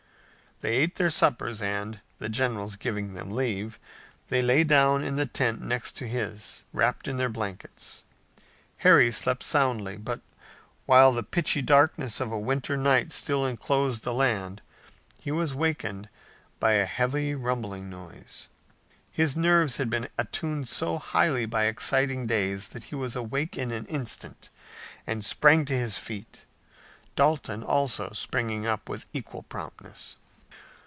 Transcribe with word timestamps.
They 0.63 0.75
ate 0.75 0.93
their 0.97 1.09
suppers, 1.09 1.59
and, 1.59 2.01
the 2.19 2.29
general 2.29 2.69
giving 2.69 3.15
them 3.15 3.31
leave, 3.31 3.79
they 4.29 4.43
lay 4.43 4.63
down 4.63 5.01
in 5.03 5.15
the 5.15 5.25
tent 5.25 5.59
next 5.59 5.93
to 5.97 6.07
his, 6.07 6.61
wrapped 6.71 7.07
in 7.07 7.17
their 7.17 7.29
blankets. 7.29 8.03
Harry 8.77 9.09
slept 9.11 9.41
soundly, 9.41 9.97
but 9.97 10.21
while 10.85 11.13
the 11.13 11.23
pitchy 11.23 11.63
darkness 11.63 12.19
of 12.19 12.31
a 12.31 12.37
winter 12.37 12.77
night 12.77 13.11
still 13.11 13.43
enclosed 13.43 14.03
the 14.03 14.13
land 14.13 14.61
he 15.19 15.31
was 15.31 15.53
awakened 15.53 16.09
by 16.59 16.73
a 16.73 16.85
heavy 16.85 17.33
rumbling 17.33 17.89
noise. 17.89 18.47
His 19.11 19.35
nerves 19.35 19.77
had 19.77 19.89
been 19.89 20.09
attuned 20.15 20.69
so 20.69 20.99
highly 20.99 21.47
by 21.47 21.63
exciting 21.65 22.27
days 22.27 22.67
that 22.67 22.83
he 22.83 22.95
was 22.95 23.15
awake 23.15 23.57
in 23.57 23.71
an 23.71 23.87
instant 23.87 24.51
and 25.07 25.25
sprang 25.25 25.65
to 25.65 25.73
his 25.75 25.97
feet, 25.97 26.45
Dalton 27.15 27.63
also 27.63 28.11
springing 28.11 28.67
up 28.67 28.87
with 28.89 29.07
equal 29.11 29.41
promptness. 29.41 30.17